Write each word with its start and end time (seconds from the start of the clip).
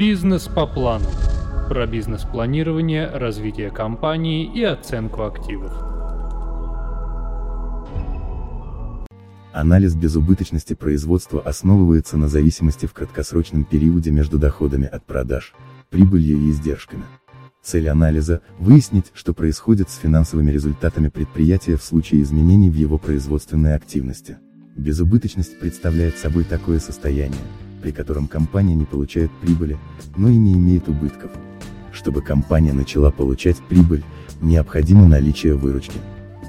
Бизнес 0.00 0.48
по 0.48 0.66
плану. 0.66 1.04
Про 1.68 1.86
бизнес-планирование, 1.86 3.06
развитие 3.06 3.70
компании 3.70 4.50
и 4.50 4.62
оценку 4.64 5.24
активов. 5.24 5.70
Анализ 9.52 9.94
безубыточности 9.94 10.72
производства 10.72 11.42
основывается 11.42 12.16
на 12.16 12.28
зависимости 12.28 12.86
в 12.86 12.94
краткосрочном 12.94 13.64
периоде 13.64 14.10
между 14.10 14.38
доходами 14.38 14.86
от 14.86 15.04
продаж, 15.04 15.52
прибылью 15.90 16.38
и 16.38 16.50
издержками. 16.50 17.04
Цель 17.62 17.90
анализа– 17.90 18.40
выяснить, 18.58 19.12
что 19.12 19.34
происходит 19.34 19.90
с 19.90 19.98
финансовыми 19.98 20.50
результатами 20.50 21.08
предприятия 21.08 21.76
в 21.76 21.82
случае 21.82 22.22
изменений 22.22 22.70
в 22.70 22.74
его 22.74 22.96
производственной 22.96 23.74
активности. 23.74 24.38
Безубыточность 24.78 25.60
представляет 25.60 26.16
собой 26.16 26.44
такое 26.44 26.78
состояние, 26.78 27.42
при 27.82 27.90
котором 27.90 28.28
компания 28.28 28.74
не 28.74 28.84
получает 28.84 29.30
прибыли, 29.40 29.78
но 30.16 30.28
и 30.28 30.36
не 30.36 30.54
имеет 30.54 30.88
убытков. 30.88 31.30
Чтобы 31.92 32.22
компания 32.22 32.72
начала 32.72 33.10
получать 33.10 33.56
прибыль, 33.68 34.04
необходимо 34.40 35.06
наличие 35.06 35.54
выручки. 35.54 35.98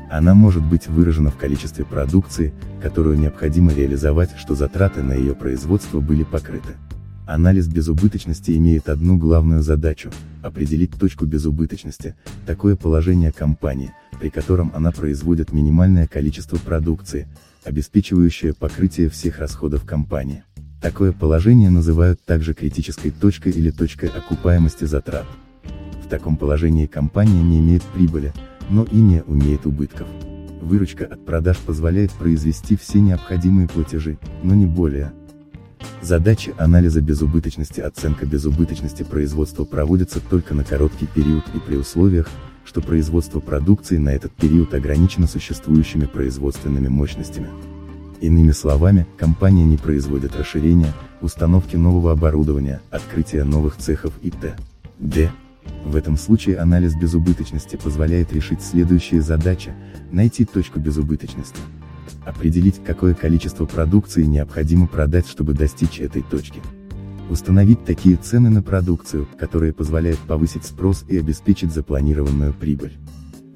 Она 0.10 0.34
может 0.34 0.64
быть 0.64 0.88
выражена 0.88 1.32
в 1.32 1.38
количестве 1.38 1.86
продукции, 1.86 2.54
которую 2.82 3.18
необходимо 3.18 3.74
реализовать, 3.74 4.32
что 4.38 4.56
затраты 4.56 5.04
на 5.04 5.14
ее 5.14 5.34
производство 5.36 6.00
были 6.02 6.24
покрыты. 6.24 6.76
Анализ 7.26 7.68
безубыточности 7.68 8.52
имеет 8.58 8.90
одну 8.90 9.18
главную 9.18 9.62
задачу– 9.62 10.12
определить 10.44 10.92
точку 11.00 11.26
безубыточности, 11.26 12.16
такое 12.46 12.76
положение 12.76 13.32
компании, 13.32 13.94
при 14.20 14.30
котором 14.30 14.72
она 14.76 14.92
производит 14.92 15.54
минимальное 15.54 16.08
количество 16.08 16.58
продукции, 16.58 17.28
обеспечивающее 17.64 18.54
покрытие 18.54 19.10
всех 19.10 19.40
расходов 19.40 19.86
компании. 19.86 20.44
Такое 20.82 21.12
положение 21.12 21.70
называют 21.70 22.20
также 22.26 22.56
критической 22.56 23.12
точкой 23.12 23.52
или 23.52 23.70
точкой 23.70 24.10
окупаемости 24.10 24.86
затрат. 24.86 25.28
В 26.04 26.10
таком 26.10 26.38
положении 26.38 26.88
компания 26.88 27.44
не 27.44 27.60
имеет 27.60 27.84
прибыли, 27.84 28.34
но 28.72 28.84
и 28.86 28.96
не 28.96 29.22
умеет 29.22 29.68
убытков. 29.68 30.08
Выручка 30.60 31.06
от 31.06 31.24
продаж 31.24 31.60
позволяет 31.60 32.12
произвести 32.12 32.76
все 32.76 33.00
необходимые 33.00 33.68
платежи, 33.68 34.18
но 34.42 34.56
не 34.56 34.66
более. 34.66 35.14
Задачи 36.02 36.54
анализа 36.58 37.00
безубыточности 37.02 37.80
Оценка 37.80 38.26
безубыточности 38.26 39.04
производства 39.04 39.66
проводится 39.66 40.20
только 40.20 40.56
на 40.56 40.64
короткий 40.64 41.06
период 41.06 41.44
и 41.54 41.60
при 41.60 41.76
условиях, 41.76 42.28
что 42.66 42.82
производство 42.82 43.40
продукции 43.40 43.98
на 43.98 44.10
этот 44.10 44.32
период 44.32 44.74
ограничено 44.74 45.28
существующими 45.28 46.06
производственными 46.06 46.88
мощностями. 46.88 47.50
Иными 48.22 48.52
словами, 48.52 49.08
компания 49.18 49.66
не 49.66 49.78
производит 49.78 50.36
расширения, 50.36 50.94
установки 51.22 51.76
нового 51.76 52.12
оборудования, 52.12 52.80
открытия 52.92 53.44
новых 53.44 53.78
цехов 53.78 54.14
и 54.22 54.30
т.д. 54.30 55.32
В 55.84 55.96
этом 55.96 56.18
случае 56.18 56.58
анализ 56.58 56.96
безубыточности 56.96 57.78
позволяет 57.78 58.32
решить 58.32 58.62
следующие 58.62 59.22
задачи, 59.22 59.74
найти 60.12 60.46
точку 60.46 60.80
безубыточности. 60.80 61.60
Определить, 62.24 62.84
какое 62.86 63.16
количество 63.16 63.66
продукции 63.66 64.24
необходимо 64.24 64.86
продать, 64.86 65.28
чтобы 65.28 65.56
достичь 65.56 66.00
этой 66.00 66.22
точки. 66.22 66.62
Установить 67.32 67.86
такие 67.86 68.18
цены 68.18 68.52
на 68.52 68.62
продукцию, 68.62 69.28
которые 69.40 69.74
позволяют 69.74 70.20
повысить 70.20 70.66
спрос 70.66 71.06
и 71.08 71.18
обеспечить 71.18 71.74
запланированную 71.74 72.54
прибыль. 72.54 72.94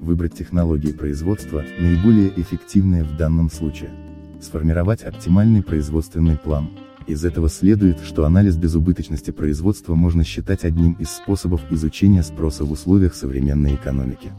Выбрать 0.00 0.34
технологии 0.34 0.90
производства, 0.90 1.64
наиболее 1.78 2.32
эффективные 2.36 3.04
в 3.04 3.16
данном 3.16 3.48
случае. 3.48 3.90
Сформировать 4.40 5.02
оптимальный 5.02 5.62
производственный 5.62 6.36
план, 6.36 6.70
из 7.06 7.24
этого 7.24 7.48
следует, 7.48 8.00
что 8.00 8.24
анализ 8.24 8.56
безубыточности 8.56 9.30
производства 9.30 9.94
можно 9.94 10.24
считать 10.24 10.64
одним 10.64 10.94
из 10.94 11.10
способов 11.10 11.60
изучения 11.70 12.24
спроса 12.24 12.64
в 12.64 12.72
условиях 12.72 13.14
современной 13.14 13.76
экономики. 13.76 14.32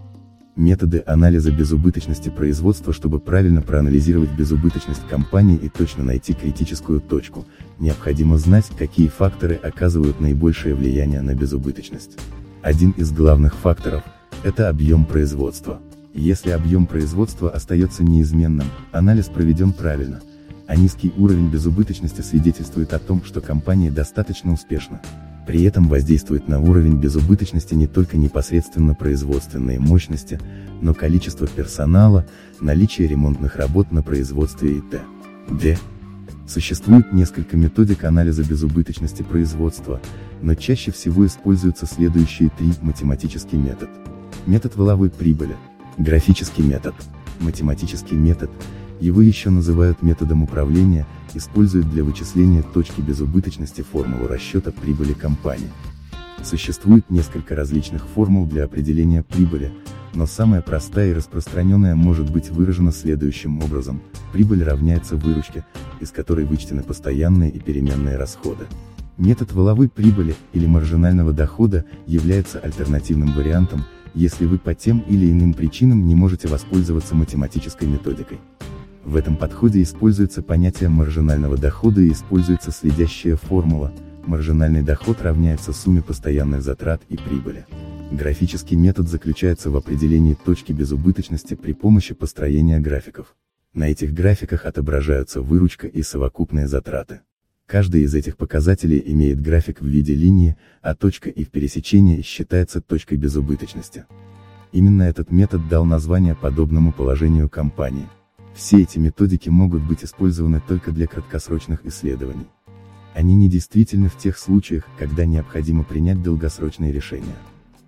Методы 0.57 1.03
анализа 1.05 1.51
безубыточности 1.51 2.29
производства 2.29 2.91
Чтобы 2.91 3.19
правильно 3.19 3.61
проанализировать 3.61 4.31
безубыточность 4.31 5.07
компании 5.07 5.55
и 5.55 5.69
точно 5.69 6.03
найти 6.03 6.33
критическую 6.33 6.99
точку, 6.99 7.45
необходимо 7.79 8.37
знать, 8.37 8.65
какие 8.77 9.07
факторы 9.07 9.55
оказывают 9.55 10.19
наибольшее 10.19 10.75
влияние 10.75 11.21
на 11.21 11.35
безубыточность. 11.35 12.17
Один 12.63 12.91
из 12.91 13.11
главных 13.11 13.55
факторов– 13.55 14.03
это 14.43 14.67
объем 14.67 15.05
производства. 15.05 15.79
Если 16.17 16.49
объем 16.49 16.87
производства 16.87 17.51
остается 17.51 18.03
неизменным, 18.03 18.65
анализ 18.91 19.25
проведен 19.27 19.71
правильно, 19.71 20.19
а 20.65 20.75
низкий 20.75 21.13
уровень 21.15 21.47
безубыточности 21.51 22.21
свидетельствует 22.21 22.91
о 22.93 22.99
том, 22.99 23.23
что 23.23 23.39
компания 23.39 23.91
достаточно 23.91 24.51
успешна. 24.51 24.99
При 25.45 25.61
этом 25.61 25.87
воздействует 25.87 26.47
на 26.47 26.59
уровень 26.59 26.97
безубыточности 26.97 27.75
не 27.75 27.85
только 27.85 28.17
непосредственно 28.17 28.95
производственные 28.95 29.79
мощности, 29.79 30.39
но 30.81 30.95
количество 30.95 31.45
персонала, 31.45 32.25
наличие 32.59 33.07
ремонтных 33.07 33.55
работ 33.55 33.91
на 33.91 34.01
производстве 34.01 34.79
и 34.79 34.81
т.д. 34.81 35.77
Существует 36.47 37.13
несколько 37.13 37.57
методик 37.57 38.05
анализа 38.05 38.43
безубыточности 38.43 39.21
производства, 39.21 40.01
но 40.41 40.55
чаще 40.55 40.91
всего 40.91 41.27
используются 41.27 41.85
следующие 41.85 42.49
три 42.57 42.73
математический 42.81 43.59
метод. 43.59 43.89
Метод 44.47 44.75
воловой 44.75 45.11
прибыли, 45.11 45.55
графический 45.97 46.63
метод, 46.63 46.95
математический 47.39 48.17
метод, 48.17 48.49
его 48.99 49.21
еще 49.21 49.49
называют 49.49 50.01
методом 50.01 50.43
управления, 50.43 51.05
используют 51.33 51.89
для 51.91 52.03
вычисления 52.03 52.63
точки 52.63 53.01
безубыточности 53.01 53.81
формулу 53.81 54.27
расчета 54.27 54.71
прибыли 54.71 55.13
компании. 55.13 55.69
Существует 56.43 57.09
несколько 57.09 57.55
различных 57.55 58.05
формул 58.07 58.45
для 58.45 58.63
определения 58.63 59.23
прибыли, 59.23 59.71
но 60.13 60.25
самая 60.25 60.61
простая 60.61 61.11
и 61.11 61.13
распространенная 61.13 61.95
может 61.95 62.31
быть 62.31 62.49
выражена 62.49 62.91
следующим 62.91 63.61
образом. 63.63 64.01
Прибыль 64.33 64.63
равняется 64.63 65.15
выручке, 65.15 65.65
из 65.99 66.11
которой 66.11 66.45
вычтены 66.45 66.83
постоянные 66.83 67.51
и 67.51 67.59
переменные 67.59 68.17
расходы. 68.17 68.65
Метод 69.17 69.51
воловой 69.51 69.89
прибыли, 69.89 70.35
или 70.53 70.67
маржинального 70.67 71.33
дохода, 71.33 71.85
является 72.05 72.59
альтернативным 72.59 73.33
вариантом, 73.33 73.83
если 74.17 74.45
вы 74.45 74.57
по 74.57 74.73
тем 74.73 75.03
или 75.07 75.31
иным 75.31 75.53
причинам 75.53 76.07
не 76.07 76.15
можете 76.15 76.47
воспользоваться 76.47 77.13
математической 77.13 77.85
методикой. 77.85 78.39
В 79.05 79.15
этом 79.15 79.37
подходе 79.37 79.81
используется 79.83 80.41
понятие 80.41 80.89
маржинального 80.89 81.55
дохода 81.55 82.01
и 82.01 82.11
используется 82.11 82.71
следящая 82.71 83.35
формула, 83.35 83.93
маржинальный 84.25 84.81
доход 84.81 85.21
равняется 85.21 85.71
сумме 85.71 86.01
постоянных 86.01 86.63
затрат 86.63 87.01
и 87.09 87.15
прибыли. 87.15 87.65
Графический 88.11 88.75
метод 88.75 89.07
заключается 89.07 89.69
в 89.69 89.77
определении 89.77 90.33
точки 90.33 90.71
безубыточности 90.71 91.53
при 91.53 91.73
помощи 91.73 92.13
построения 92.13 92.79
графиков. 92.79 93.35
На 93.73 93.89
этих 93.89 94.13
графиках 94.13 94.65
отображаются 94.65 95.41
выручка 95.41 95.85
и 95.87 96.01
совокупные 96.01 96.67
затраты. 96.67 97.21
Каждый 97.67 98.03
из 98.03 98.15
этих 98.15 98.37
показателей 98.37 99.03
имеет 99.07 99.41
график 99.41 99.81
в 99.81 99.85
виде 99.85 100.15
линии, 100.15 100.55
а 100.81 100.95
точка 100.95 101.29
и 101.29 101.43
в 101.43 101.49
пересечении 101.49 102.21
считается 102.21 102.79
точкой 102.79 103.17
безубыточности. 103.17 104.05
Именно 104.71 105.03
этот 105.03 105.31
метод 105.31 105.67
дал 105.67 105.83
название 105.83 106.33
подобному 106.33 106.93
положению 106.93 107.49
компании. 107.49 108.07
Все 108.55 108.81
эти 108.83 108.99
методики 108.99 109.49
могут 109.49 109.85
быть 109.85 110.05
использованы 110.05 110.61
только 110.65 110.93
для 110.93 111.07
краткосрочных 111.07 111.85
исследований. 111.85 112.47
Они 113.13 113.35
недействительны 113.35 114.07
в 114.07 114.17
тех 114.17 114.37
случаях, 114.37 114.85
когда 114.97 115.25
необходимо 115.25 115.83
принять 115.83 116.23
долгосрочные 116.23 116.93
решения. 116.93 117.35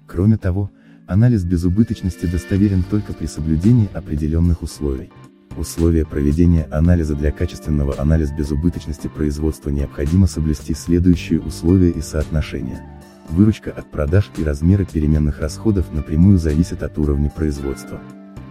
Кроме 0.07 0.35
того, 0.35 0.72
анализ 1.07 1.45
безубыточности 1.45 2.25
достоверен 2.25 2.84
только 2.84 3.13
при 3.13 3.28
соблюдении 3.28 3.88
определенных 3.94 4.62
условий. 4.62 5.09
Условия 5.58 6.06
проведения 6.06 6.68
анализа 6.72 7.16
для 7.16 7.32
качественного 7.32 8.00
анализа 8.00 8.34
безубыточности 8.36 9.08
производства 9.08 9.70
необходимо 9.70 10.28
соблюсти 10.28 10.74
следующие 10.74 11.42
условия 11.42 11.90
и 11.90 12.01
соотношения. 12.01 13.01
Выручка 13.30 13.72
от 13.72 13.92
продаж 13.92 14.30
и 14.38 14.44
размеры 14.44 14.86
переменных 14.86 15.40
расходов 15.40 15.92
напрямую 15.92 16.38
зависят 16.38 16.84
от 16.84 16.98
уровня 16.98 17.30
производства 17.30 18.00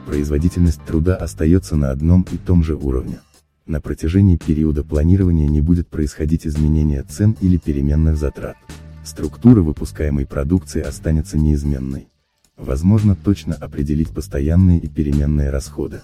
производительность 0.08 0.82
труда 0.86 1.16
остается 1.16 1.76
на 1.76 1.90
одном 1.90 2.26
и 2.32 2.38
том 2.38 2.64
же 2.64 2.74
уровне. 2.74 3.20
На 3.66 3.82
протяжении 3.82 4.38
периода 4.38 4.82
планирования 4.82 5.46
не 5.46 5.60
будет 5.60 5.88
происходить 5.88 6.46
изменения 6.46 7.02
цен 7.02 7.36
или 7.42 7.58
переменных 7.58 8.16
затрат. 8.16 8.56
Структура 9.04 9.60
выпускаемой 9.60 10.24
продукции 10.24 10.80
останется 10.80 11.36
неизменной. 11.36 12.08
Возможно 12.56 13.16
точно 13.16 13.54
определить 13.54 14.08
постоянные 14.08 14.78
и 14.78 14.88
переменные 14.88 15.50
расходы. 15.50 16.00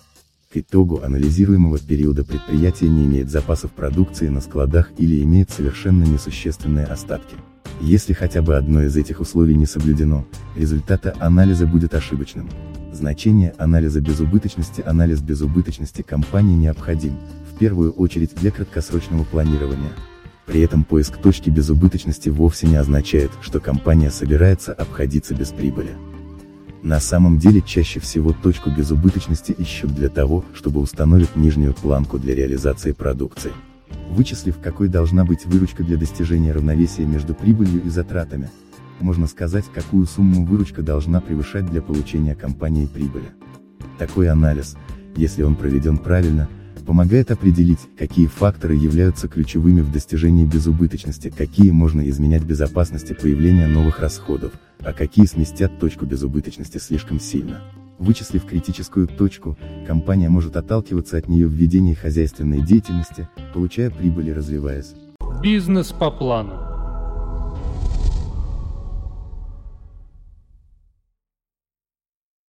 К 0.55 0.59
итогу 0.59 1.01
анализируемого 1.03 1.81
периода 1.81 2.23
предприятие 2.23 2.89
не 2.89 3.07
имеет 3.07 3.29
запасов 3.29 3.73
продукции 3.73 4.29
на 4.29 4.41
складах 4.41 4.93
или 4.99 5.21
имеет 5.21 5.51
совершенно 5.51 6.05
несущественные 6.05 6.87
остатки. 6.87 7.35
Если 7.81 8.13
хотя 8.13 8.41
бы 8.41 8.57
одно 8.57 8.85
из 8.85 8.97
этих 8.97 9.19
условий 9.19 9.57
не 9.57 9.67
соблюдено, 9.67 10.25
результат 10.55 11.13
анализа 11.19 11.67
будет 11.67 11.95
ошибочным. 11.95 12.49
Значение 12.93 13.53
анализа 13.59 14.01
безубыточности 14.01 14.81
Анализ 14.87 15.23
безубыточности 15.23 16.03
компании 16.03 16.55
необходим, 16.55 17.17
в 17.53 17.59
первую 17.59 17.91
очередь 17.91 18.37
для 18.37 18.53
краткосрочного 18.53 19.25
планирования. 19.25 19.91
При 20.47 20.61
этом 20.61 20.85
поиск 20.85 21.17
точки 21.17 21.51
безубыточности 21.51 22.29
вовсе 22.29 22.69
не 22.69 22.77
означает, 22.77 23.33
что 23.41 23.59
компания 23.59 24.13
собирается 24.13 24.73
обходиться 24.73 25.35
без 25.35 25.49
прибыли. 25.49 25.97
На 26.85 27.01
самом 27.01 27.39
деле 27.39 27.63
чаще 27.63 27.99
всего 27.99 28.35
точку 28.35 28.69
безубыточности 28.69 29.53
ищут 29.53 29.95
для 29.95 30.11
того, 30.11 30.45
чтобы 30.53 30.81
установить 30.81 31.35
нижнюю 31.35 31.73
планку 31.73 32.19
для 32.19 32.35
реализации 32.35 32.93
продукции. 32.93 33.53
Вычислив, 34.11 34.59
какой 34.63 34.89
должна 34.89 35.25
быть 35.25 35.47
выручка 35.47 35.83
для 35.83 35.97
достижения 35.97 36.53
равновесия 36.53 37.07
между 37.07 37.35
прибылью 37.35 37.83
и 37.83 37.89
затратами, 37.89 38.51
можно 39.01 39.27
сказать, 39.27 39.65
какую 39.75 40.05
сумму 40.05 40.45
выручка 40.45 40.83
должна 40.83 41.23
превышать 41.23 41.65
для 41.65 41.81
получения 41.81 42.35
компанией 42.35 42.87
прибыли. 42.87 43.31
Такой 43.99 44.29
анализ, 44.29 44.77
если 45.17 45.43
он 45.43 45.57
проведен 45.57 45.97
правильно, 45.97 46.51
помогает 46.85 47.31
определить, 47.31 47.81
какие 47.99 48.27
факторы 48.27 48.75
являются 48.77 49.27
ключевыми 49.27 49.81
в 49.81 49.91
достижении 49.91 50.45
безубыточности, 50.45 51.33
какие 51.37 51.71
можно 51.73 52.09
изменять 52.09 52.45
безопасности 52.45 53.15
появления 53.15 53.67
новых 53.67 53.99
расходов, 53.99 54.53
а 54.81 54.93
какие 54.93 55.27
сместят 55.27 55.81
точку 55.81 56.07
безубыточности 56.07 56.79
слишком 56.79 57.19
сильно. 57.19 57.63
Вычислив 57.99 58.45
критическую 58.45 59.07
точку, 59.07 59.57
компания 59.87 60.29
может 60.29 60.57
отталкиваться 60.57 61.17
от 61.17 61.29
нее 61.29 61.47
в 61.47 61.53
ведении 61.53 61.95
хозяйственной 61.95 62.61
деятельности, 62.61 63.29
получая 63.55 63.91
прибыль 63.91 64.29
и 64.29 64.33
развиваясь. 64.33 64.95
Бизнес 65.43 65.93
по 65.93 66.11
плану. 66.11 66.64